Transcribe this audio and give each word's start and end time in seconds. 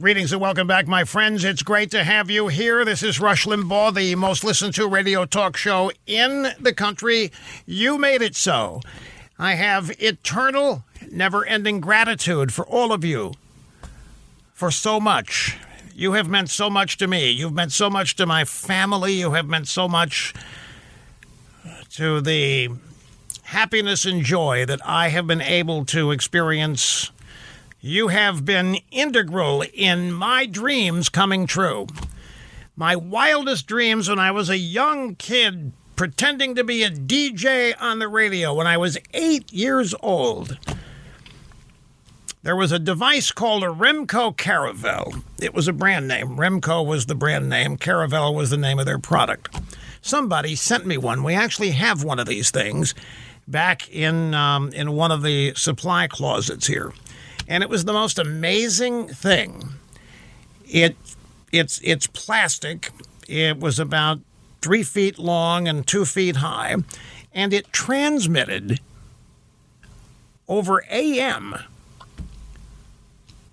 Greetings 0.00 0.32
and 0.32 0.40
welcome 0.40 0.66
back, 0.66 0.88
my 0.88 1.04
friends. 1.04 1.44
It's 1.44 1.62
great 1.62 1.92
to 1.92 2.02
have 2.02 2.28
you 2.28 2.48
here. 2.48 2.84
This 2.84 3.04
is 3.04 3.20
Rush 3.20 3.46
Limbaugh, 3.46 3.94
the 3.94 4.16
most 4.16 4.42
listened 4.42 4.74
to 4.74 4.88
radio 4.88 5.24
talk 5.24 5.56
show 5.56 5.92
in 6.04 6.48
the 6.58 6.72
country. 6.72 7.30
You 7.64 7.96
made 7.96 8.20
it 8.20 8.34
so. 8.34 8.80
I 9.38 9.54
have 9.54 9.92
eternal, 10.02 10.82
never 11.12 11.44
ending 11.44 11.78
gratitude 11.78 12.52
for 12.52 12.66
all 12.66 12.92
of 12.92 13.04
you 13.04 13.34
for 14.52 14.72
so 14.72 14.98
much. 14.98 15.58
You 15.94 16.14
have 16.14 16.28
meant 16.28 16.50
so 16.50 16.68
much 16.68 16.96
to 16.96 17.06
me. 17.06 17.30
You've 17.30 17.54
meant 17.54 17.70
so 17.70 17.88
much 17.88 18.16
to 18.16 18.26
my 18.26 18.44
family. 18.44 19.12
You 19.12 19.30
have 19.34 19.46
meant 19.46 19.68
so 19.68 19.86
much 19.86 20.34
to 21.90 22.20
the 22.20 22.68
happiness 23.44 24.04
and 24.06 24.24
joy 24.24 24.66
that 24.66 24.80
I 24.84 25.10
have 25.10 25.28
been 25.28 25.40
able 25.40 25.84
to 25.84 26.10
experience 26.10 27.12
you 27.84 28.08
have 28.08 28.46
been 28.46 28.78
integral 28.90 29.62
in 29.74 30.10
my 30.10 30.46
dreams 30.46 31.10
coming 31.10 31.46
true. 31.46 31.86
My 32.76 32.96
wildest 32.96 33.66
dreams 33.66 34.08
when 34.08 34.18
I 34.18 34.30
was 34.30 34.48
a 34.48 34.56
young 34.56 35.16
kid 35.16 35.70
pretending 35.94 36.54
to 36.54 36.64
be 36.64 36.82
a 36.82 36.90
DJ 36.90 37.74
on 37.78 37.98
the 37.98 38.08
radio 38.08 38.54
when 38.54 38.66
I 38.66 38.78
was 38.78 38.96
eight 39.12 39.52
years 39.52 39.94
old. 40.00 40.56
There 42.42 42.56
was 42.56 42.72
a 42.72 42.78
device 42.78 43.30
called 43.30 43.62
a 43.62 43.66
Remco 43.66 44.34
Caravelle. 44.34 45.22
It 45.38 45.52
was 45.52 45.68
a 45.68 45.72
brand 45.74 46.08
name. 46.08 46.38
Remco 46.38 46.86
was 46.86 47.04
the 47.04 47.14
brand 47.14 47.50
name, 47.50 47.76
Caravelle 47.76 48.34
was 48.34 48.48
the 48.48 48.56
name 48.56 48.78
of 48.78 48.86
their 48.86 48.98
product. 48.98 49.54
Somebody 50.00 50.54
sent 50.54 50.86
me 50.86 50.96
one. 50.96 51.22
We 51.22 51.34
actually 51.34 51.72
have 51.72 52.02
one 52.02 52.18
of 52.18 52.26
these 52.26 52.50
things 52.50 52.94
back 53.46 53.90
in, 53.90 54.32
um, 54.32 54.70
in 54.72 54.92
one 54.92 55.12
of 55.12 55.22
the 55.22 55.52
supply 55.54 56.06
closets 56.06 56.66
here 56.66 56.94
and 57.48 57.62
it 57.62 57.68
was 57.68 57.84
the 57.84 57.92
most 57.92 58.18
amazing 58.18 59.08
thing. 59.08 59.74
It 60.66 60.96
it's 61.52 61.80
it's 61.84 62.06
plastic. 62.06 62.90
It 63.28 63.58
was 63.58 63.78
about 63.78 64.20
three 64.60 64.82
feet 64.82 65.18
long 65.18 65.68
and 65.68 65.86
two 65.86 66.04
feet 66.04 66.36
high, 66.36 66.76
and 67.32 67.52
it 67.52 67.72
transmitted 67.72 68.80
over 70.48 70.84
AM 70.90 71.56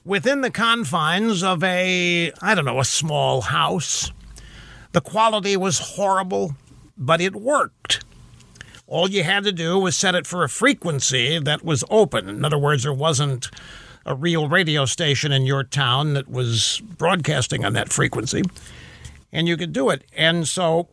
within 0.04 0.42
the 0.42 0.52
confines 0.52 1.44
of 1.44 1.64
a 1.64 2.32
I 2.42 2.56
don't 2.56 2.66
know 2.66 2.80
a 2.80 2.86
small 2.86 3.42
house. 3.42 4.12
The 4.94 5.02
quality 5.02 5.56
was 5.56 5.80
horrible, 5.80 6.56
but 6.98 7.22
it 7.22 7.36
worked. 7.36 8.04
All 8.92 9.10
you 9.10 9.24
had 9.24 9.46
to 9.46 9.54
do 9.54 9.80
was 9.80 9.96
set 9.96 10.16
it 10.16 10.28
for 10.28 10.44
a 10.44 10.50
frequency 10.50 11.40
that 11.40 11.64
was 11.64 11.86
open. 11.90 12.28
In 12.28 12.44
other 12.44 12.58
words, 12.58 12.84
there 12.84 12.94
wasn't 12.94 13.50
a 14.06 14.14
real 14.14 14.50
radio 14.50 14.84
station 14.84 15.32
in 15.32 15.46
your 15.46 15.64
town 15.64 16.14
that 16.16 16.30
was 16.30 16.82
broadcasting 16.98 17.64
on 17.64 17.72
that 17.72 17.88
frequency, 17.88 18.44
and 19.32 19.48
you 19.48 19.56
could 19.56 19.72
do 19.72 19.90
it. 19.92 20.04
And 20.12 20.46
so 20.46 20.90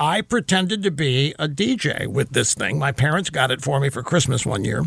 I 0.00 0.22
pretended 0.22 0.82
to 0.82 0.90
be 0.90 1.36
a 1.38 1.46
DJ 1.46 2.08
with 2.08 2.30
this 2.30 2.52
thing. 2.52 2.80
My 2.80 2.90
parents 2.90 3.30
got 3.30 3.52
it 3.52 3.62
for 3.62 3.78
me 3.78 3.90
for 3.90 4.02
Christmas 4.02 4.44
one 4.44 4.64
year. 4.64 4.84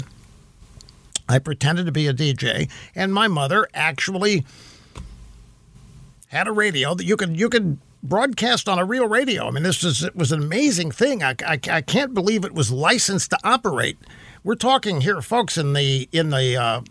I 1.29 1.39
pretended 1.39 1.85
to 1.85 1.93
be 1.93 2.07
a 2.07 2.13
DJ, 2.13 2.69
and 2.93 3.13
my 3.13 3.29
mother 3.29 3.69
actually 3.73 4.45
had 6.27 6.49
a 6.49 6.51
radio 6.51 6.93
that 6.93 7.05
you 7.05 7.15
could 7.15 7.39
you 7.39 7.47
could 7.47 7.77
broadcast 8.07 8.69
on 8.69 8.79
a 8.79 8.85
real 8.85 9.07
radio. 9.07 9.47
I 9.47 9.51
mean, 9.51 9.63
this 9.63 9.83
was 9.83 10.03
it 10.03 10.15
was 10.15 10.31
an 10.31 10.41
amazing 10.41 10.91
thing. 10.91 11.23
I, 11.23 11.35
I, 11.45 11.59
I 11.69 11.81
can't 11.81 12.13
believe 12.13 12.45
it 12.45 12.53
was 12.53 12.71
licensed 12.71 13.29
to 13.31 13.37
operate. 13.43 13.97
We're 14.43 14.55
talking 14.55 15.01
here, 15.01 15.21
folks, 15.21 15.57
in 15.57 15.73
the 15.73 16.07
in 16.11 16.29
the 16.29 16.55
uh, 16.55 16.81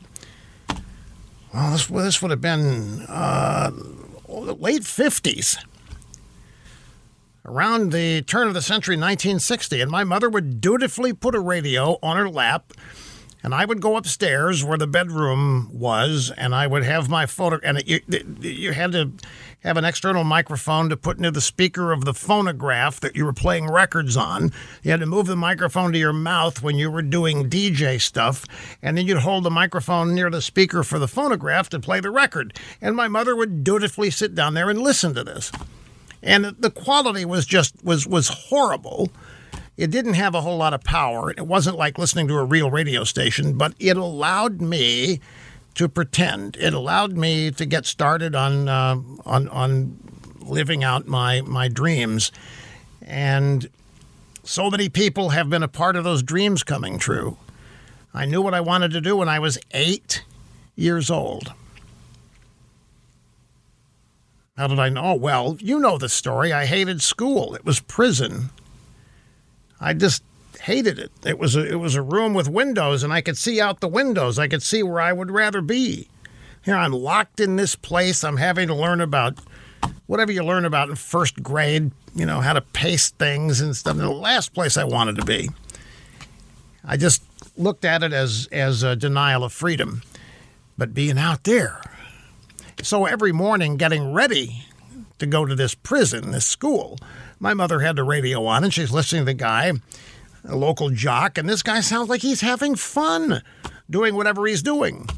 well, 1.54 1.72
this, 1.72 1.86
this 1.86 2.20
would 2.20 2.30
have 2.30 2.40
been 2.40 3.06
uh, 3.08 3.70
late 4.28 4.82
50s, 4.82 5.56
around 7.46 7.92
the 7.92 8.22
turn 8.22 8.48
of 8.48 8.54
the 8.54 8.60
century, 8.60 8.96
1960. 8.96 9.80
And 9.80 9.90
my 9.90 10.04
mother 10.04 10.28
would 10.28 10.60
dutifully 10.60 11.12
put 11.12 11.34
a 11.34 11.40
radio 11.40 11.98
on 12.02 12.16
her 12.16 12.28
lap. 12.28 12.72
And 13.46 13.54
I 13.54 13.64
would 13.64 13.80
go 13.80 13.96
upstairs 13.96 14.64
where 14.64 14.76
the 14.76 14.88
bedroom 14.88 15.70
was, 15.72 16.32
and 16.36 16.52
I 16.52 16.66
would 16.66 16.82
have 16.82 17.08
my 17.08 17.26
photo. 17.26 17.60
And 17.62 17.78
it, 17.78 17.86
you, 17.86 18.00
you 18.40 18.72
had 18.72 18.90
to 18.90 19.12
have 19.60 19.76
an 19.76 19.84
external 19.84 20.24
microphone 20.24 20.88
to 20.88 20.96
put 20.96 21.18
into 21.18 21.30
the 21.30 21.40
speaker 21.40 21.92
of 21.92 22.04
the 22.04 22.12
phonograph 22.12 22.98
that 22.98 23.14
you 23.14 23.24
were 23.24 23.32
playing 23.32 23.70
records 23.70 24.16
on. 24.16 24.50
You 24.82 24.90
had 24.90 24.98
to 24.98 25.06
move 25.06 25.26
the 25.26 25.36
microphone 25.36 25.92
to 25.92 25.98
your 25.98 26.12
mouth 26.12 26.60
when 26.60 26.76
you 26.76 26.90
were 26.90 27.02
doing 27.02 27.48
DJ 27.48 28.00
stuff, 28.00 28.46
and 28.82 28.98
then 28.98 29.06
you'd 29.06 29.18
hold 29.18 29.44
the 29.44 29.50
microphone 29.50 30.12
near 30.12 30.28
the 30.28 30.42
speaker 30.42 30.82
for 30.82 30.98
the 30.98 31.06
phonograph 31.06 31.68
to 31.68 31.78
play 31.78 32.00
the 32.00 32.10
record. 32.10 32.58
And 32.80 32.96
my 32.96 33.06
mother 33.06 33.36
would 33.36 33.62
dutifully 33.62 34.10
sit 34.10 34.34
down 34.34 34.54
there 34.54 34.68
and 34.68 34.80
listen 34.80 35.14
to 35.14 35.22
this. 35.22 35.52
And 36.20 36.46
the 36.58 36.70
quality 36.72 37.24
was 37.24 37.46
just 37.46 37.84
was 37.84 38.08
was 38.08 38.26
horrible. 38.26 39.08
It 39.76 39.90
didn't 39.90 40.14
have 40.14 40.34
a 40.34 40.40
whole 40.40 40.56
lot 40.56 40.72
of 40.72 40.82
power. 40.82 41.30
It 41.30 41.46
wasn't 41.46 41.76
like 41.76 41.98
listening 41.98 42.28
to 42.28 42.34
a 42.34 42.44
real 42.44 42.70
radio 42.70 43.04
station, 43.04 43.58
but 43.58 43.74
it 43.78 43.96
allowed 43.96 44.60
me 44.60 45.20
to 45.74 45.88
pretend. 45.88 46.56
It 46.56 46.72
allowed 46.72 47.16
me 47.16 47.50
to 47.50 47.66
get 47.66 47.84
started 47.84 48.34
on 48.34 48.68
uh, 48.68 48.96
on 49.26 49.48
on 49.48 49.98
living 50.40 50.82
out 50.82 51.06
my 51.06 51.42
my 51.42 51.68
dreams, 51.68 52.32
and 53.02 53.68
so 54.44 54.70
many 54.70 54.88
people 54.88 55.30
have 55.30 55.50
been 55.50 55.62
a 55.62 55.68
part 55.68 55.96
of 55.96 56.04
those 56.04 56.22
dreams 56.22 56.62
coming 56.62 56.98
true. 56.98 57.36
I 58.14 58.24
knew 58.24 58.40
what 58.40 58.54
I 58.54 58.62
wanted 58.62 58.92
to 58.92 59.02
do 59.02 59.16
when 59.16 59.28
I 59.28 59.38
was 59.38 59.58
eight 59.72 60.24
years 60.74 61.10
old. 61.10 61.52
How 64.56 64.68
did 64.68 64.78
I 64.78 64.88
know? 64.88 65.14
Well, 65.14 65.58
you 65.60 65.78
know 65.78 65.98
the 65.98 66.08
story. 66.08 66.50
I 66.50 66.64
hated 66.64 67.02
school. 67.02 67.54
It 67.54 67.66
was 67.66 67.80
prison. 67.80 68.48
I 69.80 69.94
just 69.94 70.22
hated 70.60 70.98
it. 70.98 71.12
It 71.24 71.38
was 71.38 71.54
a, 71.56 71.66
it 71.66 71.76
was 71.76 71.94
a 71.94 72.02
room 72.02 72.34
with 72.34 72.48
windows, 72.48 73.02
and 73.02 73.12
I 73.12 73.20
could 73.20 73.36
see 73.36 73.60
out 73.60 73.80
the 73.80 73.88
windows. 73.88 74.38
I 74.38 74.48
could 74.48 74.62
see 74.62 74.82
where 74.82 75.00
I 75.00 75.12
would 75.12 75.30
rather 75.30 75.60
be. 75.60 76.08
Here 76.62 76.74
I'm 76.74 76.92
locked 76.92 77.40
in 77.40 77.56
this 77.56 77.76
place. 77.76 78.24
I'm 78.24 78.38
having 78.38 78.66
to 78.68 78.74
learn 78.74 79.00
about 79.00 79.38
whatever 80.06 80.32
you 80.32 80.42
learn 80.42 80.64
about 80.64 80.88
in 80.88 80.96
first 80.96 81.42
grade. 81.42 81.92
You 82.14 82.26
know 82.26 82.40
how 82.40 82.54
to 82.54 82.60
paste 82.60 83.16
things 83.18 83.60
and 83.60 83.76
stuff. 83.76 83.96
the 83.96 84.10
last 84.10 84.54
place 84.54 84.76
I 84.76 84.84
wanted 84.84 85.16
to 85.16 85.24
be. 85.24 85.50
I 86.84 86.96
just 86.96 87.22
looked 87.56 87.84
at 87.84 88.02
it 88.02 88.12
as 88.12 88.48
as 88.50 88.82
a 88.82 88.96
denial 88.96 89.44
of 89.44 89.52
freedom, 89.52 90.02
but 90.78 90.94
being 90.94 91.18
out 91.18 91.44
there. 91.44 91.82
So 92.82 93.06
every 93.06 93.32
morning, 93.32 93.76
getting 93.76 94.12
ready 94.12 94.64
to 95.18 95.26
go 95.26 95.44
to 95.44 95.54
this 95.54 95.74
prison, 95.74 96.30
this 96.30 96.46
school, 96.46 96.98
my 97.38 97.54
mother 97.54 97.80
had 97.80 97.96
the 97.96 98.04
radio 98.04 98.44
on, 98.46 98.64
and 98.64 98.72
she's 98.72 98.92
listening 98.92 99.22
to 99.22 99.26
the 99.26 99.34
guy 99.34 99.72
a 100.48 100.56
local 100.56 100.90
jock, 100.90 101.38
and 101.38 101.48
this 101.48 101.62
guy 101.62 101.80
sounds 101.80 102.08
like 102.08 102.22
he's 102.22 102.40
having 102.40 102.74
fun 102.76 103.42
doing 103.90 104.14
whatever 104.14 104.46
he's 104.46 104.62
doing. 104.62 105.08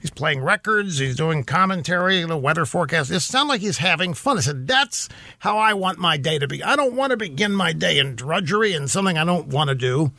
He's 0.00 0.10
playing 0.10 0.42
records, 0.42 0.98
he's 0.98 1.16
doing 1.16 1.44
commentary, 1.44 2.22
the 2.24 2.36
weather 2.36 2.64
forecast. 2.64 3.10
It 3.10 3.20
sounds 3.20 3.48
like 3.48 3.60
he's 3.60 3.78
having 3.78 4.14
fun. 4.14 4.38
I 4.38 4.40
said, 4.40 4.66
That's 4.66 5.08
how 5.38 5.58
I 5.58 5.74
want 5.74 5.98
my 5.98 6.16
day 6.16 6.38
to 6.38 6.48
be. 6.48 6.62
I 6.62 6.74
don't 6.74 6.94
want 6.94 7.12
to 7.12 7.16
begin 7.16 7.52
my 7.52 7.72
day 7.72 7.98
in 7.98 8.16
drudgery 8.16 8.72
and 8.72 8.90
something 8.90 9.16
I 9.16 9.24
don't 9.24 9.48
want 9.48 9.68
to 9.68 9.76
do, 9.76 10.10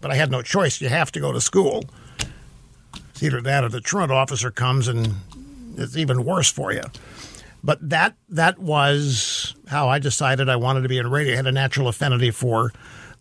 but 0.00 0.10
I 0.10 0.14
had 0.14 0.30
no 0.30 0.40
choice. 0.40 0.80
You 0.80 0.88
have 0.88 1.12
to 1.12 1.20
go 1.20 1.32
to 1.32 1.40
school. 1.40 1.84
It's 3.10 3.22
either 3.22 3.42
that 3.42 3.64
or 3.64 3.68
the 3.68 3.82
truant 3.82 4.12
officer 4.12 4.50
comes 4.50 4.88
and 4.88 5.14
it's 5.76 5.96
even 5.96 6.24
worse 6.24 6.50
for 6.50 6.72
you. 6.72 6.84
But 7.62 7.86
that 7.90 8.14
that 8.30 8.58
was 8.58 9.54
how 9.68 9.88
I 9.88 9.98
decided 9.98 10.48
I 10.48 10.56
wanted 10.56 10.82
to 10.82 10.88
be 10.88 10.98
in 10.98 11.10
radio. 11.10 11.34
I 11.34 11.36
had 11.36 11.46
a 11.46 11.52
natural 11.52 11.88
affinity 11.88 12.30
for 12.30 12.72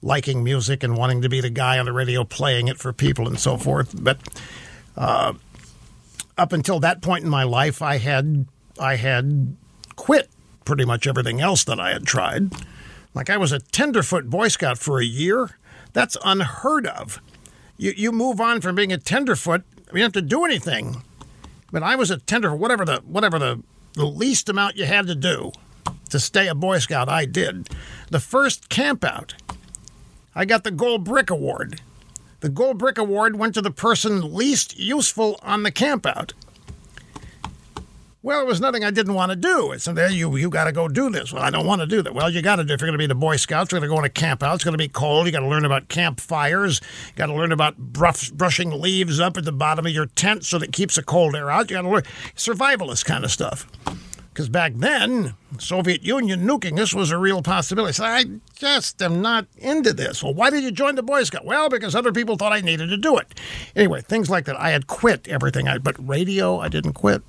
liking 0.01 0.43
music 0.43 0.83
and 0.83 0.95
wanting 0.95 1.21
to 1.21 1.29
be 1.29 1.41
the 1.41 1.49
guy 1.49 1.79
on 1.79 1.85
the 1.85 1.93
radio 1.93 2.23
playing 2.23 2.67
it 2.67 2.77
for 2.77 2.93
people 2.93 3.27
and 3.27 3.39
so 3.39 3.57
forth. 3.57 3.93
But 4.01 4.19
uh, 4.95 5.33
up 6.37 6.53
until 6.53 6.79
that 6.79 7.01
point 7.01 7.23
in 7.23 7.29
my 7.29 7.43
life, 7.43 7.81
I 7.81 7.97
had 7.97 8.45
I 8.79 8.95
had 8.95 9.55
quit 9.95 10.29
pretty 10.65 10.85
much 10.85 11.07
everything 11.07 11.41
else 11.41 11.63
that 11.65 11.79
I 11.79 11.91
had 11.91 12.05
tried. 12.05 12.51
Like 13.13 13.29
I 13.29 13.37
was 13.37 13.51
a 13.51 13.59
tenderfoot 13.59 14.29
Boy 14.29 14.47
Scout 14.47 14.77
for 14.77 14.99
a 14.99 15.05
year. 15.05 15.57
That's 15.93 16.17
unheard 16.23 16.85
of. 16.85 17.21
You 17.77 17.93
you 17.95 18.11
move 18.11 18.39
on 18.39 18.61
from 18.61 18.75
being 18.75 18.93
a 18.93 18.97
tenderfoot. 18.97 19.63
You 19.87 19.93
don't 19.93 20.01
have 20.01 20.11
to 20.13 20.21
do 20.21 20.45
anything. 20.45 21.03
But 21.71 21.83
I 21.83 21.95
was 21.95 22.11
a 22.11 22.17
tenderfoot. 22.17 22.59
Whatever 22.59 22.85
the 22.85 22.97
whatever 23.05 23.39
the 23.39 23.63
the 23.93 24.05
least 24.05 24.47
amount 24.47 24.77
you 24.77 24.85
had 24.85 25.07
to 25.07 25.15
do 25.15 25.51
to 26.09 26.19
stay 26.19 26.47
a 26.47 26.55
Boy 26.55 26.79
Scout, 26.79 27.09
I 27.09 27.25
did. 27.25 27.69
The 28.09 28.19
first 28.19 28.69
campout 28.69 29.33
I 30.37 30.45
got 30.45 30.63
the 30.63 30.71
Gold 30.71 31.03
Brick 31.03 31.31
Award. 31.31 31.81
The 32.41 32.49
Gold 32.49 32.77
Brick 32.77 32.99
Award 32.99 33.37
went 33.37 33.55
to 33.55 33.61
the 33.61 33.71
person 33.71 34.35
least 34.35 34.77
useful 34.77 35.39
on 35.41 35.63
the 35.63 35.71
campout. 35.71 36.33
Well, 38.21 38.41
it 38.41 38.45
was 38.45 38.61
nothing 38.61 38.83
I 38.83 38.91
didn't 38.91 39.15
want 39.15 39.31
to 39.31 39.35
do. 39.35 39.71
It's 39.71 39.85
there 39.85 40.11
you 40.11 40.35
you 40.35 40.51
got 40.51 40.65
to 40.65 40.71
go 40.71 40.87
do 40.87 41.09
this. 41.09 41.33
Well, 41.33 41.41
I 41.41 41.49
don't 41.49 41.65
want 41.65 41.81
to 41.81 41.87
do 41.87 42.03
that. 42.03 42.13
Well, 42.13 42.29
you 42.29 42.43
got 42.43 42.57
to 42.57 42.63
do. 42.63 42.73
If 42.73 42.81
you're 42.81 42.87
going 42.87 42.99
to 42.99 43.01
be 43.01 43.07
the 43.07 43.15
Boy 43.15 43.37
Scouts, 43.37 43.71
you're 43.71 43.79
going 43.79 43.89
to 43.89 43.93
go 43.93 43.97
on 43.97 44.05
a 44.05 44.09
camp 44.09 44.43
out. 44.43 44.55
It's 44.55 44.63
going 44.63 44.73
to 44.73 44.77
be 44.77 44.89
cold. 44.89 45.25
You 45.25 45.31
got 45.31 45.39
to 45.39 45.47
learn 45.47 45.65
about 45.65 45.87
campfires. 45.87 46.81
You 46.81 47.13
got 47.15 47.27
to 47.27 47.33
learn 47.33 47.51
about 47.51 47.77
brush, 47.77 48.29
brushing 48.29 48.69
leaves 48.69 49.19
up 49.19 49.37
at 49.37 49.45
the 49.45 49.51
bottom 49.51 49.87
of 49.87 49.91
your 49.91 50.05
tent 50.05 50.43
so 50.43 50.59
that 50.59 50.69
it 50.69 50.73
keeps 50.73 50.97
the 50.97 51.03
cold 51.03 51.35
air 51.35 51.49
out. 51.49 51.71
You 51.71 51.77
got 51.77 51.81
to 51.83 51.89
learn 51.89 52.03
survivalist 52.35 53.05
kind 53.05 53.23
of 53.23 53.31
stuff. 53.31 53.65
Because 54.37 54.49
back 54.49 54.73
then, 54.75 55.33
Soviet 55.57 56.03
Union 56.03 56.45
nuking 56.47 56.79
us 56.79 56.93
was 56.93 57.09
a 57.09 57.17
real 57.17 57.41
possibility. 57.41 57.93
So 57.93 58.03
I 58.03 58.25
just 58.53 59.01
am 59.01 59.19
not 59.19 59.47
into 59.57 59.93
this. 59.93 60.21
Well, 60.21 60.35
why 60.35 60.51
did 60.51 60.63
you 60.63 60.69
join 60.69 60.93
the 60.93 61.01
Boy 61.01 61.23
Scout? 61.23 61.43
Well, 61.43 61.69
because 61.69 61.95
other 61.95 62.11
people 62.11 62.37
thought 62.37 62.53
I 62.53 62.61
needed 62.61 62.89
to 62.89 62.97
do 62.97 63.17
it. 63.17 63.33
Anyway, 63.75 64.01
things 64.01 64.29
like 64.29 64.45
that. 64.45 64.55
I 64.55 64.69
had 64.69 64.85
quit 64.85 65.27
everything. 65.27 65.67
I, 65.67 65.79
but 65.79 65.95
radio, 66.07 66.59
I 66.59 66.67
didn't 66.67 66.93
quit. 66.93 67.23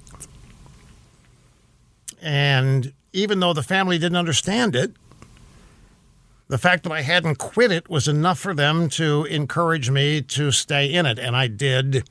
And 2.21 2.93
even 3.15 3.41
though 3.41 3.55
the 3.55 3.63
family 3.63 3.97
didn't 3.97 4.19
understand 4.19 4.77
it, 4.77 4.93
the 6.49 6.59
fact 6.59 6.83
that 6.83 6.93
I 6.93 7.01
hadn't 7.01 7.39
quit 7.39 7.73
it 7.73 7.89
was 7.89 8.07
enough 8.07 8.39
for 8.39 8.53
them 8.53 8.91
to 8.91 9.25
encourage 9.31 9.91
me 9.91 10.21
to 10.21 10.51
stay 10.51 10.93
in 10.93 11.07
it. 11.07 11.19
And 11.19 11.35
I 11.35 11.47
did. 11.47 12.07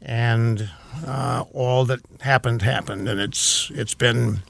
And 0.00 0.70
uh, 1.06 1.44
all 1.52 1.84
that 1.86 2.00
happened 2.20 2.62
happened, 2.62 3.08
and 3.08 3.20
it's 3.20 3.70
it's 3.74 3.94
been 3.94 4.40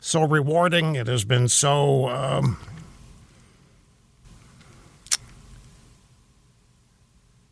so 0.00 0.22
rewarding. 0.22 0.94
It 0.94 1.06
has 1.06 1.24
been 1.24 1.48
so. 1.48 2.08
Um, 2.08 2.58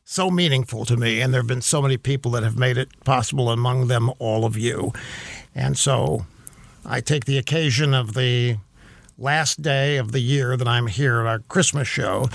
so 0.05 0.31
meaningful 0.31 0.85
to 0.87 0.97
me, 0.97 1.21
and 1.21 1.33
there 1.33 1.43
have 1.43 1.47
been 1.47 1.63
so 1.63 1.81
many 1.81 1.97
people 1.97 2.33
that 2.33 2.43
have 2.43 2.59
made 2.59 2.77
it 2.77 2.89
possible, 3.05 3.51
among 3.51 3.87
them 3.87 4.11
all 4.19 4.45
of 4.45 4.57
you. 4.57 4.93
And 5.55 5.79
so 5.79 6.27
I 6.85 7.01
take 7.01 7.27
the 7.27 7.39
occasion 7.39 7.95
of 7.95 8.15
the 8.15 8.57
last 9.19 9.61
day 9.63 9.97
of 9.97 10.13
the 10.13 10.21
year 10.21 10.57
that 10.57 10.67
I'm 10.67 10.87
here, 10.87 11.21
at 11.21 11.27
our 11.27 11.39
Christmas 11.41 11.87
show, 11.87 12.31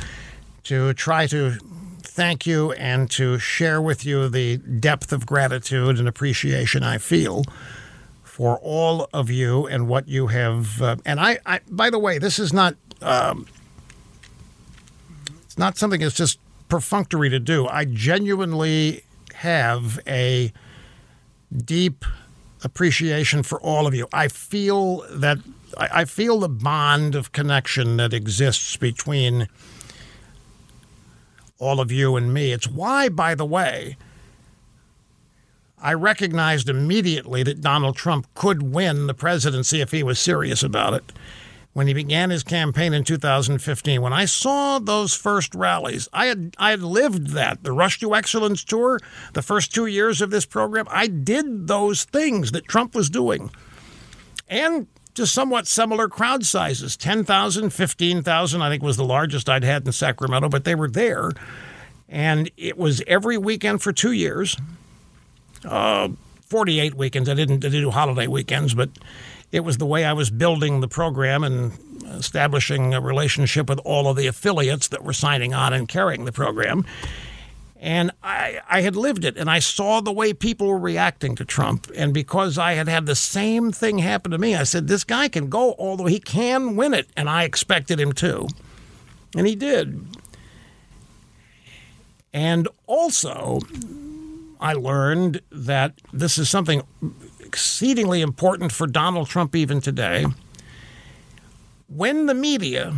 to 0.64 0.94
try 0.94 1.28
to 1.28 1.58
thank 2.14 2.46
you 2.46 2.72
and 2.74 3.10
to 3.10 3.40
share 3.40 3.82
with 3.82 4.06
you 4.06 4.30
the 4.30 4.58
depth 4.58 5.12
of 5.12 5.26
gratitude 5.26 5.98
and 5.98 6.08
appreciation 6.08 6.84
I 6.84 7.00
feel 7.00 7.44
for 8.24 8.60
all 8.60 9.10
of 9.12 9.32
you 9.32 9.66
and 9.66 9.88
what 9.88 10.08
you 10.08 10.28
have. 10.28 10.80
Uh, 10.80 10.98
and 11.06 11.20
I, 11.20 11.40
I, 11.44 11.62
by 11.68 11.90
the 11.90 11.98
way, 11.98 12.20
this 12.20 12.38
is 12.38 12.54
not. 12.54 12.76
Um, 13.02 13.48
it's 15.44 15.58
not 15.58 15.78
something 15.78 16.02
that's 16.02 16.16
just 16.16 16.40
perfunctory 16.70 17.30
to 17.30 17.40
do. 17.40 17.68
I 17.68 17.86
genuinely 17.86 19.04
have 19.34 20.00
a 20.08 20.54
deep 21.66 22.06
appreciation 22.64 23.44
for 23.44 23.60
all 23.60 23.88
of 23.88 23.94
you. 23.96 24.08
I 24.14 24.28
feel 24.28 25.04
that 25.10 25.40
I 25.78 26.06
feel 26.06 26.40
the 26.40 26.50
bond 26.50 27.16
of 27.16 27.32
connection 27.32 27.98
that 27.98 28.14
exists 28.14 28.78
between 28.78 29.48
all 31.60 31.80
of 31.80 31.92
you 31.92 32.16
and 32.16 32.34
me. 32.34 32.52
It's 32.52 32.68
why, 32.68 33.10
by 33.10 33.36
the 33.36 33.46
way, 33.46 33.98
I 35.84 35.94
recognized 35.94 36.70
immediately 36.70 37.44
that 37.44 37.62
Donald 37.62 37.98
Trump 37.98 38.28
could 38.36 38.64
win 38.64 39.08
the 39.08 39.14
presidency 39.14 39.82
if 39.82 39.92
he 39.92 40.02
was 40.02 40.18
serious 40.18 40.64
about 40.64 40.94
it. 40.94 41.12
When 41.74 41.88
he 41.88 41.94
began 41.94 42.30
his 42.30 42.44
campaign 42.44 42.94
in 42.94 43.04
2015, 43.04 44.02
when 44.02 44.14
I 44.14 44.26
saw 44.26 44.78
those 44.80 45.16
first 45.16 45.56
rallies, 45.56 46.08
I 46.14 46.28
had 46.28 46.56
I 46.60 46.70
had 46.70 46.84
lived 46.84 47.32
that 47.32 47.64
the 47.64 47.72
Rush 47.72 48.00
to 48.00 48.16
Excellence 48.16 48.64
tour, 48.64 49.00
the 49.34 49.42
first 49.42 49.74
two 49.74 49.88
years 49.88 50.22
of 50.22 50.30
this 50.30 50.46
program. 50.46 50.86
I 50.90 51.08
did 51.08 51.68
those 51.68 52.04
things 52.04 52.52
that 52.52 52.68
Trump 52.68 52.94
was 52.94 53.10
doing, 53.10 53.50
and 54.48 54.88
to 55.16 55.28
somewhat 55.28 55.68
similar 55.68 56.08
crowd 56.08 56.46
sizes 56.46 56.98
10,000, 56.98 57.70
15,000, 57.70 58.62
I 58.62 58.70
think 58.70 58.84
was 58.84 58.98
the 58.98 59.04
largest 59.04 59.50
I'd 59.50 59.64
had 59.64 59.86
in 59.86 59.92
Sacramento, 59.92 60.50
but 60.50 60.64
they 60.64 60.76
were 60.76 60.90
there. 60.90 61.32
And 62.10 62.50
it 62.58 62.78
was 62.78 63.02
every 63.08 63.38
weekend 63.38 63.82
for 63.82 63.92
two 63.92 64.12
years, 64.12 64.58
uh, 65.66 66.10
48 66.48 66.96
weekends. 66.96 67.30
I 67.30 67.34
didn't, 67.34 67.66
I 67.66 67.70
didn't 67.70 67.82
do 67.82 67.92
holiday 67.92 68.28
weekends, 68.28 68.74
but 68.74 68.90
it 69.52 69.62
was 69.62 69.78
the 69.78 69.86
way 69.86 70.06
I 70.06 70.14
was 70.14 70.30
building 70.30 70.82
the 70.82 70.88
program 70.88 71.44
and 71.44 71.72
establishing 72.06 72.94
a 72.94 73.02
relationship 73.02 73.70
with 73.70 73.80
all 73.80 74.08
of 74.08 74.18
the 74.18 74.28
affiliates 74.28 74.88
that 74.90 75.04
were 75.04 75.14
signing 75.14 75.54
on 75.54 75.74
and 75.74 75.88
carrying 75.88 76.26
the 76.26 76.32
program. 76.32 76.86
And 77.84 78.12
I, 78.24 78.62
I 78.70 78.80
had 78.80 78.96
lived 78.96 79.26
it 79.26 79.36
and 79.36 79.50
I 79.50 79.60
saw 79.60 80.00
the 80.00 80.14
way 80.14 80.32
people 80.32 80.68
were 80.68 80.80
reacting 80.80 81.36
to 81.36 81.44
Trump. 81.44 81.92
And 81.94 82.14
because 82.14 82.58
I 82.58 82.76
had 82.76 82.88
had 82.88 83.08
the 83.08 83.14
same 83.14 83.74
thing 83.74 83.98
happen 83.98 84.32
to 84.32 84.38
me, 84.38 84.56
I 84.56 84.64
said, 84.64 84.88
this 84.88 85.04
guy 85.04 85.28
can 85.28 85.50
go, 85.50 85.76
although 85.78 86.06
he 86.06 86.22
can 86.22 86.78
win 86.78 86.94
it. 86.94 87.10
And 87.18 87.30
I 87.30 87.44
expected 87.44 88.00
him 88.00 88.14
to. 88.14 88.48
And 89.36 89.46
he 89.46 89.58
did. 89.58 90.02
And 92.32 92.70
also, 92.88 93.60
I 94.62 94.76
learned 94.76 95.42
that 95.52 96.00
this 96.14 96.38
is 96.38 96.50
something 96.50 96.84
exceedingly 97.42 98.22
important 98.22 98.72
for 98.72 98.88
Donald 98.88 99.28
Trump 99.28 99.58
even 99.58 99.82
today. 99.82 100.26
When 101.90 102.28
the 102.28 102.34
media 102.34 102.94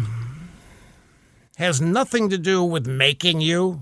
has 1.58 1.82
nothing 1.82 2.30
to 2.30 2.38
do 2.38 2.64
with 2.64 2.86
making 2.86 3.42
you, 3.42 3.82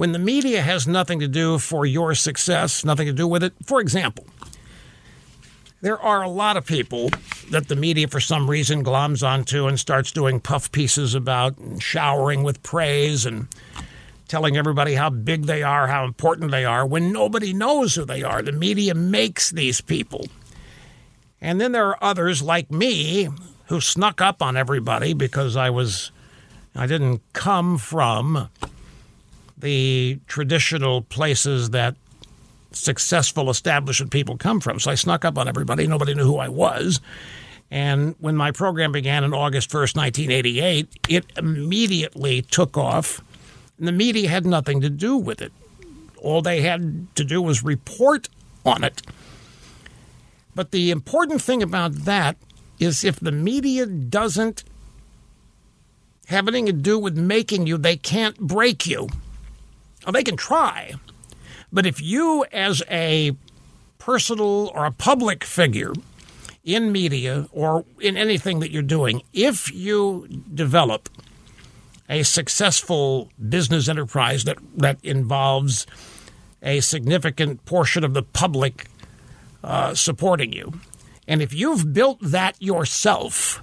when 0.00 0.12
the 0.12 0.18
media 0.18 0.62
has 0.62 0.88
nothing 0.88 1.20
to 1.20 1.28
do 1.28 1.58
for 1.58 1.84
your 1.84 2.14
success, 2.14 2.86
nothing 2.86 3.06
to 3.06 3.12
do 3.12 3.28
with 3.28 3.44
it. 3.44 3.52
For 3.66 3.82
example, 3.82 4.24
there 5.82 6.00
are 6.00 6.22
a 6.22 6.28
lot 6.30 6.56
of 6.56 6.64
people 6.64 7.10
that 7.50 7.68
the 7.68 7.76
media, 7.76 8.08
for 8.08 8.18
some 8.18 8.48
reason, 8.48 8.82
gloms 8.82 9.22
onto 9.22 9.66
and 9.66 9.78
starts 9.78 10.10
doing 10.10 10.40
puff 10.40 10.72
pieces 10.72 11.14
about 11.14 11.58
and 11.58 11.82
showering 11.82 12.42
with 12.42 12.62
praise 12.62 13.26
and 13.26 13.46
telling 14.26 14.56
everybody 14.56 14.94
how 14.94 15.10
big 15.10 15.44
they 15.44 15.62
are, 15.62 15.86
how 15.86 16.06
important 16.06 16.50
they 16.50 16.64
are, 16.64 16.86
when 16.86 17.12
nobody 17.12 17.52
knows 17.52 17.94
who 17.94 18.06
they 18.06 18.22
are. 18.22 18.40
The 18.40 18.52
media 18.52 18.94
makes 18.94 19.50
these 19.50 19.82
people. 19.82 20.28
And 21.42 21.60
then 21.60 21.72
there 21.72 21.88
are 21.88 21.98
others 22.02 22.40
like 22.40 22.70
me 22.70 23.28
who 23.66 23.82
snuck 23.82 24.22
up 24.22 24.40
on 24.40 24.56
everybody 24.56 25.12
because 25.12 25.56
I 25.56 25.68
was 25.68 26.10
I 26.74 26.86
didn't 26.86 27.20
come 27.34 27.76
from 27.76 28.48
the 29.60 30.18
traditional 30.26 31.02
places 31.02 31.70
that 31.70 31.96
successful 32.72 33.50
establishment 33.50 34.12
people 34.12 34.36
come 34.36 34.60
from. 34.60 34.78
So 34.78 34.90
I 34.90 34.94
snuck 34.94 35.24
up 35.24 35.38
on 35.38 35.48
everybody. 35.48 35.86
Nobody 35.86 36.14
knew 36.14 36.24
who 36.24 36.38
I 36.38 36.48
was. 36.48 37.00
And 37.70 38.16
when 38.18 38.36
my 38.36 38.50
program 38.50 38.92
began 38.92 39.22
on 39.22 39.32
August 39.32 39.70
1st, 39.70 39.96
1988, 39.96 40.88
it 41.08 41.24
immediately 41.36 42.42
took 42.42 42.76
off. 42.76 43.22
And 43.78 43.86
the 43.86 43.92
media 43.92 44.28
had 44.28 44.44
nothing 44.44 44.80
to 44.80 44.90
do 44.90 45.16
with 45.16 45.40
it. 45.40 45.52
All 46.18 46.42
they 46.42 46.62
had 46.62 47.14
to 47.16 47.24
do 47.24 47.40
was 47.40 47.62
report 47.62 48.28
on 48.64 48.84
it. 48.84 49.02
But 50.54 50.72
the 50.72 50.90
important 50.90 51.40
thing 51.40 51.62
about 51.62 51.92
that 52.04 52.36
is 52.78 53.04
if 53.04 53.20
the 53.20 53.32
media 53.32 53.86
doesn't 53.86 54.64
have 56.26 56.48
anything 56.48 56.66
to 56.66 56.72
do 56.72 56.98
with 56.98 57.16
making 57.16 57.66
you, 57.66 57.78
they 57.78 57.96
can't 57.96 58.38
break 58.38 58.86
you. 58.86 59.08
Well, 60.04 60.12
they 60.12 60.24
can 60.24 60.36
try. 60.36 60.94
But 61.72 61.86
if 61.86 62.00
you, 62.00 62.44
as 62.52 62.82
a 62.90 63.36
personal 63.98 64.72
or 64.74 64.86
a 64.86 64.90
public 64.90 65.44
figure 65.44 65.92
in 66.64 66.90
media 66.92 67.48
or 67.52 67.84
in 68.00 68.16
anything 68.16 68.60
that 68.60 68.70
you're 68.70 68.82
doing, 68.82 69.22
if 69.32 69.72
you 69.72 70.26
develop 70.52 71.08
a 72.08 72.22
successful 72.24 73.30
business 73.48 73.88
enterprise 73.88 74.44
that, 74.44 74.58
that 74.76 74.98
involves 75.02 75.86
a 76.62 76.80
significant 76.80 77.64
portion 77.64 78.04
of 78.04 78.14
the 78.14 78.22
public 78.22 78.86
uh, 79.62 79.94
supporting 79.94 80.52
you, 80.52 80.72
and 81.28 81.40
if 81.40 81.54
you've 81.54 81.92
built 81.92 82.18
that 82.20 82.60
yourself 82.60 83.62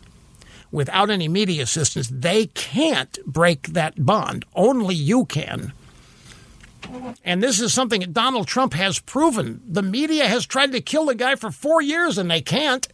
without 0.71 1.09
any 1.09 1.27
media 1.27 1.63
assistance, 1.63 2.09
they 2.11 2.45
can't 2.47 3.19
break 3.25 3.67
that 3.69 4.05
bond. 4.05 4.45
Only 4.55 4.95
you 4.95 5.25
can. 5.25 5.73
And 7.23 7.43
this 7.43 7.59
is 7.59 7.73
something 7.73 8.01
that 8.01 8.13
Donald 8.13 8.47
Trump 8.47 8.73
has 8.73 8.99
proven. 8.99 9.61
The 9.67 9.81
media 9.81 10.27
has 10.27 10.45
tried 10.45 10.71
to 10.71 10.81
kill 10.81 11.05
the 11.05 11.15
guy 11.15 11.35
for 11.35 11.51
four 11.51 11.81
years 11.81 12.17
and 12.17 12.29
they 12.29 12.41
can't 12.41 12.87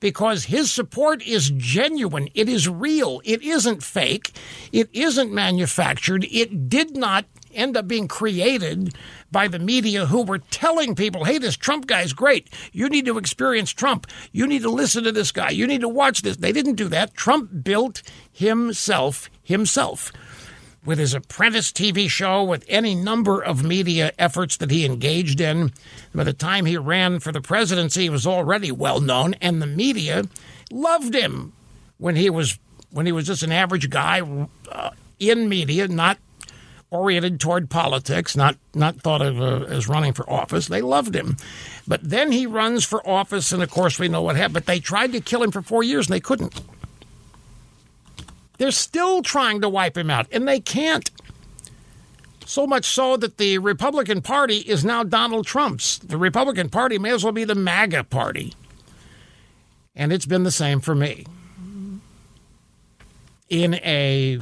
because 0.00 0.44
his 0.44 0.72
support 0.72 1.22
is 1.22 1.52
genuine. 1.56 2.28
It 2.34 2.48
is 2.48 2.68
real. 2.68 3.20
It 3.24 3.42
isn't 3.42 3.82
fake. 3.82 4.32
It 4.72 4.88
isn't 4.92 5.32
manufactured. 5.32 6.24
It 6.30 6.68
did 6.68 6.96
not 6.96 7.26
end 7.52 7.76
up 7.76 7.86
being 7.86 8.08
created 8.08 8.94
by 9.30 9.48
the 9.48 9.58
media 9.58 10.06
who 10.06 10.22
were 10.22 10.38
telling 10.38 10.94
people, 10.94 11.24
hey, 11.24 11.38
this 11.38 11.56
Trump 11.56 11.86
guy's 11.86 12.12
great. 12.12 12.48
You 12.72 12.88
need 12.88 13.06
to 13.06 13.18
experience 13.18 13.70
Trump. 13.70 14.06
You 14.32 14.46
need 14.46 14.62
to 14.62 14.70
listen 14.70 15.04
to 15.04 15.12
this 15.12 15.32
guy. 15.32 15.50
You 15.50 15.66
need 15.66 15.82
to 15.82 15.88
watch 15.88 16.22
this. 16.22 16.38
They 16.38 16.52
didn't 16.52 16.76
do 16.76 16.88
that. 16.88 17.14
Trump 17.14 17.64
built 17.64 18.02
himself 18.32 19.30
himself. 19.42 20.12
With 20.84 20.98
his 20.98 21.14
apprentice 21.14 21.72
TV 21.72 22.08
show, 22.08 22.42
with 22.42 22.64
any 22.68 22.94
number 22.94 23.42
of 23.42 23.62
media 23.62 24.12
efforts 24.18 24.56
that 24.58 24.70
he 24.70 24.84
engaged 24.84 25.40
in. 25.40 25.72
By 26.14 26.24
the 26.24 26.32
time 26.32 26.66
he 26.66 26.76
ran 26.76 27.20
for 27.20 27.32
the 27.32 27.40
presidency, 27.40 28.02
he 28.02 28.10
was 28.10 28.26
already 28.26 28.72
well 28.72 29.00
known, 29.00 29.34
and 29.40 29.60
the 29.60 29.66
media 29.66 30.24
loved 30.70 31.14
him 31.14 31.52
when 31.98 32.16
he 32.16 32.30
was 32.30 32.58
when 32.92 33.06
he 33.06 33.12
was 33.12 33.26
just 33.26 33.42
an 33.42 33.52
average 33.52 33.88
guy 33.88 34.20
uh, 34.72 34.90
in 35.18 35.48
media, 35.48 35.86
not 35.86 36.18
oriented 36.90 37.38
toward 37.38 37.70
politics, 37.70 38.36
not 38.36 38.56
not 38.74 39.00
thought 39.00 39.22
of 39.22 39.40
uh, 39.40 39.64
as 39.66 39.88
running 39.88 40.12
for 40.12 40.28
office. 40.28 40.66
They 40.66 40.82
loved 40.82 41.14
him, 41.14 41.36
but 41.86 42.00
then 42.02 42.32
he 42.32 42.46
runs 42.46 42.84
for 42.84 43.06
office, 43.08 43.52
and 43.52 43.62
of 43.62 43.70
course 43.70 43.98
we 43.98 44.08
know 44.08 44.22
what 44.22 44.36
happened. 44.36 44.54
But 44.54 44.66
they 44.66 44.80
tried 44.80 45.12
to 45.12 45.20
kill 45.20 45.42
him 45.42 45.50
for 45.50 45.62
four 45.62 45.82
years, 45.82 46.06
and 46.06 46.14
they 46.14 46.20
couldn't. 46.20 46.60
They're 48.60 48.70
still 48.72 49.22
trying 49.22 49.62
to 49.62 49.70
wipe 49.70 49.96
him 49.96 50.10
out, 50.10 50.26
and 50.30 50.46
they 50.46 50.60
can't. 50.60 51.10
So 52.44 52.66
much 52.66 52.84
so 52.84 53.16
that 53.16 53.38
the 53.38 53.56
Republican 53.56 54.20
Party 54.20 54.56
is 54.58 54.84
now 54.84 55.02
Donald 55.02 55.46
Trump's. 55.46 55.96
The 55.96 56.18
Republican 56.18 56.68
Party 56.68 56.98
may 56.98 57.10
as 57.12 57.24
well 57.24 57.32
be 57.32 57.44
the 57.44 57.54
MAGA 57.54 58.04
Party. 58.04 58.52
And 59.96 60.12
it's 60.12 60.26
been 60.26 60.42
the 60.42 60.50
same 60.50 60.80
for 60.80 60.94
me. 60.94 61.24
In 63.48 63.76
a 63.76 64.38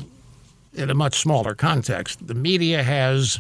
in 0.74 0.90
a 0.90 0.94
much 0.94 1.20
smaller 1.20 1.54
context. 1.54 2.26
The 2.26 2.34
media 2.34 2.82
has 2.82 3.38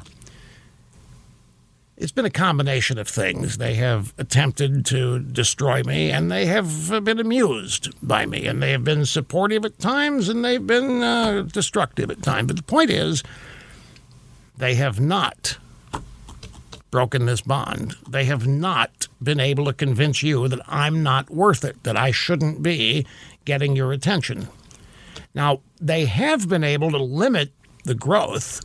it's 1.98 2.12
been 2.12 2.24
a 2.24 2.30
combination 2.30 2.96
of 2.96 3.08
things. 3.08 3.58
They 3.58 3.74
have 3.74 4.14
attempted 4.18 4.86
to 4.86 5.18
destroy 5.18 5.82
me, 5.82 6.10
and 6.12 6.30
they 6.30 6.46
have 6.46 7.04
been 7.04 7.18
amused 7.18 7.92
by 8.06 8.24
me, 8.24 8.46
and 8.46 8.62
they 8.62 8.70
have 8.70 8.84
been 8.84 9.04
supportive 9.04 9.64
at 9.64 9.80
times, 9.80 10.28
and 10.28 10.44
they've 10.44 10.64
been 10.64 11.02
uh, 11.02 11.42
destructive 11.42 12.08
at 12.10 12.22
times. 12.22 12.46
But 12.46 12.56
the 12.56 12.62
point 12.62 12.90
is, 12.90 13.24
they 14.56 14.76
have 14.76 15.00
not 15.00 15.58
broken 16.92 17.26
this 17.26 17.40
bond. 17.40 17.96
They 18.08 18.24
have 18.26 18.46
not 18.46 19.08
been 19.20 19.40
able 19.40 19.64
to 19.64 19.72
convince 19.72 20.22
you 20.22 20.46
that 20.46 20.60
I'm 20.68 21.02
not 21.02 21.30
worth 21.30 21.64
it, 21.64 21.82
that 21.82 21.96
I 21.96 22.12
shouldn't 22.12 22.62
be 22.62 23.06
getting 23.44 23.74
your 23.74 23.92
attention. 23.92 24.46
Now, 25.34 25.60
they 25.80 26.06
have 26.06 26.48
been 26.48 26.64
able 26.64 26.92
to 26.92 26.98
limit 26.98 27.50
the 27.84 27.94
growth 27.94 28.60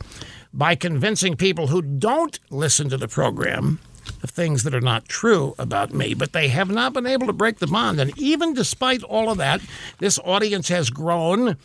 by 0.54 0.76
convincing 0.76 1.36
people 1.36 1.66
who 1.66 1.82
don't 1.82 2.38
listen 2.48 2.88
to 2.88 2.96
the 2.96 3.08
program 3.08 3.80
of 4.22 4.30
things 4.30 4.62
that 4.62 4.74
are 4.74 4.80
not 4.80 5.08
true 5.08 5.54
about 5.58 5.92
me, 5.92 6.14
but 6.14 6.32
they 6.32 6.48
have 6.48 6.70
not 6.70 6.92
been 6.92 7.06
able 7.06 7.26
to 7.26 7.32
break 7.32 7.58
the 7.58 7.66
bond. 7.66 7.98
And 8.00 8.16
even 8.18 8.54
despite 8.54 9.02
all 9.02 9.30
of 9.30 9.38
that, 9.38 9.60
this 9.98 10.18
audience 10.20 10.68
has 10.68 10.90
grown. 10.90 11.56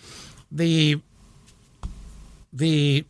The 0.52 1.00
the 2.52 3.06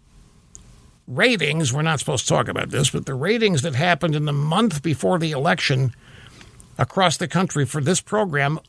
ratings, 1.07 1.71
we're 1.71 1.81
not 1.81 1.99
supposed 1.99 2.27
to 2.27 2.33
talk 2.33 2.49
about 2.49 2.69
this, 2.69 2.89
but 2.89 3.05
the 3.05 3.13
ratings 3.13 3.61
that 3.61 3.73
happened 3.73 4.15
in 4.15 4.25
the 4.25 4.33
month 4.33 4.83
before 4.83 5.17
the 5.17 5.31
election 5.31 5.95
across 6.77 7.15
the 7.15 7.27
country 7.27 7.65
for 7.65 7.81
this 7.81 8.01
program 8.01 8.59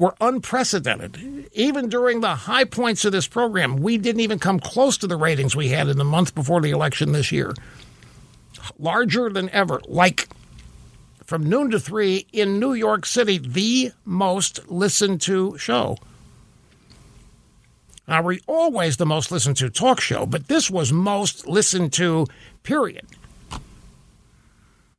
were 0.00 0.16
unprecedented. 0.18 1.48
Even 1.52 1.90
during 1.90 2.20
the 2.20 2.34
high 2.34 2.64
points 2.64 3.04
of 3.04 3.12
this 3.12 3.28
program, 3.28 3.76
we 3.76 3.98
didn't 3.98 4.22
even 4.22 4.38
come 4.38 4.58
close 4.58 4.96
to 4.96 5.06
the 5.06 5.16
ratings 5.16 5.54
we 5.54 5.68
had 5.68 5.88
in 5.88 5.98
the 5.98 6.04
month 6.04 6.34
before 6.34 6.62
the 6.62 6.70
election 6.70 7.12
this 7.12 7.30
year. 7.30 7.54
Larger 8.78 9.28
than 9.28 9.50
ever, 9.50 9.82
like 9.86 10.30
from 11.26 11.48
noon 11.48 11.70
to 11.70 11.78
three 11.78 12.26
in 12.32 12.58
New 12.58 12.72
York 12.72 13.04
City, 13.04 13.36
the 13.36 13.92
most 14.06 14.70
listened 14.70 15.20
to 15.20 15.58
show. 15.58 15.98
Now, 18.08 18.22
we're 18.22 18.40
always 18.46 18.96
the 18.96 19.06
most 19.06 19.30
listened 19.30 19.58
to 19.58 19.68
talk 19.68 20.00
show, 20.00 20.24
but 20.24 20.48
this 20.48 20.70
was 20.70 20.94
most 20.94 21.46
listened 21.46 21.92
to, 21.92 22.26
period. 22.62 23.06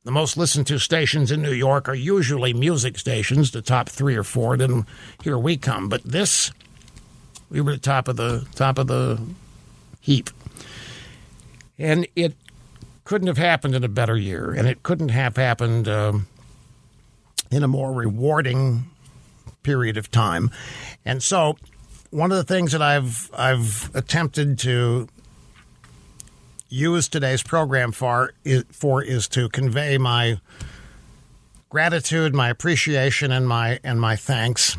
The 0.04 0.10
most 0.10 0.36
listened 0.36 0.66
to 0.66 0.80
stations 0.80 1.30
in 1.30 1.42
New 1.42 1.52
York 1.52 1.88
are 1.88 1.94
usually 1.94 2.52
music 2.52 2.98
stations, 2.98 3.52
the 3.52 3.62
top 3.62 3.88
three 3.88 4.16
or 4.16 4.24
four. 4.24 4.56
Then 4.56 4.84
here 5.22 5.38
we 5.38 5.56
come. 5.56 5.88
But 5.88 6.02
this, 6.02 6.50
we 7.48 7.60
were 7.60 7.72
at 7.72 7.82
the 7.82 7.88
top 7.88 8.08
of 8.08 8.16
the 8.16 8.44
top 8.56 8.78
of 8.78 8.88
the 8.88 9.22
heap, 10.00 10.30
and 11.78 12.08
it 12.16 12.34
couldn't 13.04 13.28
have 13.28 13.38
happened 13.38 13.76
in 13.76 13.84
a 13.84 13.88
better 13.88 14.16
year, 14.16 14.52
and 14.52 14.66
it 14.66 14.82
couldn't 14.82 15.10
have 15.10 15.36
happened 15.36 15.86
um, 15.86 16.26
in 17.52 17.62
a 17.62 17.68
more 17.68 17.92
rewarding 17.92 18.86
period 19.62 19.96
of 19.96 20.10
time. 20.10 20.50
And 21.04 21.22
so, 21.22 21.56
one 22.10 22.32
of 22.32 22.38
the 22.38 22.44
things 22.44 22.72
that 22.72 22.82
I've 22.82 23.30
I've 23.34 23.88
attempted 23.94 24.58
to 24.60 25.06
use 26.72 27.08
today's 27.08 27.42
program 27.42 27.92
for 27.92 28.32
is, 28.44 28.64
for 28.70 29.02
is 29.02 29.28
to 29.28 29.48
convey 29.50 29.98
my 29.98 30.40
gratitude, 31.68 32.34
my 32.34 32.48
appreciation, 32.48 33.30
and 33.30 33.46
my 33.46 33.78
and 33.84 34.00
my 34.00 34.16
thanks 34.16 34.76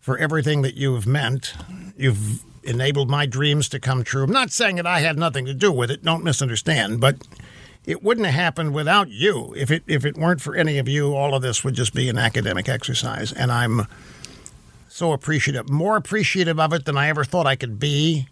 for 0.00 0.18
everything 0.18 0.62
that 0.62 0.74
you 0.74 0.94
have 0.94 1.06
meant. 1.06 1.54
You've 1.96 2.42
enabled 2.64 3.10
my 3.10 3.26
dreams 3.26 3.68
to 3.70 3.80
come 3.80 4.02
true. 4.02 4.24
I'm 4.24 4.32
not 4.32 4.50
saying 4.50 4.76
that 4.76 4.86
I 4.86 5.00
had 5.00 5.18
nothing 5.18 5.46
to 5.46 5.54
do 5.54 5.70
with 5.70 5.90
it. 5.90 6.02
Don't 6.02 6.24
misunderstand, 6.24 7.00
but 7.00 7.16
it 7.84 8.02
wouldn't 8.02 8.26
have 8.26 8.34
happened 8.34 8.74
without 8.74 9.10
you. 9.10 9.54
If 9.56 9.70
it 9.70 9.82
if 9.86 10.04
it 10.04 10.16
weren't 10.16 10.40
for 10.40 10.54
any 10.54 10.78
of 10.78 10.88
you, 10.88 11.14
all 11.14 11.34
of 11.34 11.42
this 11.42 11.62
would 11.64 11.74
just 11.74 11.94
be 11.94 12.08
an 12.08 12.18
academic 12.18 12.68
exercise. 12.68 13.32
And 13.32 13.52
I'm 13.52 13.86
so 14.88 15.12
appreciative, 15.12 15.68
more 15.70 15.96
appreciative 15.96 16.60
of 16.60 16.72
it 16.72 16.84
than 16.84 16.96
I 16.96 17.08
ever 17.08 17.24
thought 17.24 17.46
I 17.46 17.56
could 17.56 17.78
be, 17.78 18.28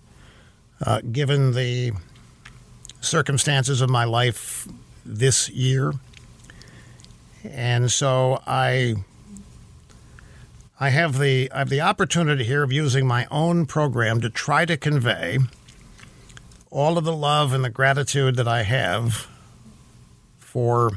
uh, 0.84 1.00
given 1.00 1.52
the 1.52 1.92
circumstances 3.00 3.80
of 3.80 3.90
my 3.90 4.04
life 4.04 4.68
this 5.04 5.48
year. 5.50 5.92
And 7.44 7.90
so 7.90 8.42
I 8.46 8.96
I 10.78 10.90
have 10.90 11.18
the 11.18 11.50
I 11.52 11.58
have 11.58 11.68
the 11.68 11.80
opportunity 11.80 12.44
here 12.44 12.62
of 12.62 12.72
using 12.72 13.06
my 13.06 13.26
own 13.30 13.66
program 13.66 14.20
to 14.20 14.30
try 14.30 14.64
to 14.64 14.76
convey 14.76 15.38
all 16.70 16.96
of 16.98 17.04
the 17.04 17.14
love 17.14 17.52
and 17.52 17.64
the 17.64 17.70
gratitude 17.70 18.36
that 18.36 18.48
I 18.48 18.62
have 18.62 19.26
for 20.38 20.92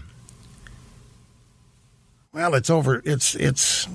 well, 2.33 2.55
it's 2.55 2.69
over 2.69 3.01
it's 3.05 3.35
it's 3.35 3.87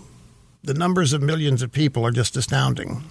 the 0.62 0.74
numbers 0.74 1.12
of 1.12 1.22
millions 1.22 1.62
of 1.62 1.72
people 1.72 2.04
are 2.04 2.10
just 2.10 2.36
astounding, 2.36 3.02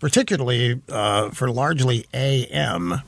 particularly 0.00 0.80
uh, 0.88 1.30
for 1.30 1.50
largely 1.50 2.06
AM 2.12 3.02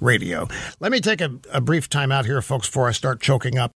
radio. 0.00 0.48
Let 0.80 0.92
me 0.92 1.00
take 1.00 1.20
a, 1.20 1.38
a 1.52 1.60
brief 1.60 1.88
time 1.88 2.12
out 2.12 2.26
here, 2.26 2.40
folks, 2.42 2.68
before 2.68 2.88
I 2.88 2.92
start 2.92 3.20
choking 3.20 3.58
up. 3.58 3.74